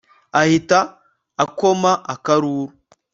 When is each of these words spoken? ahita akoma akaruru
ahita 0.39 0.79
akoma 1.43 1.91
akaruru 2.13 2.67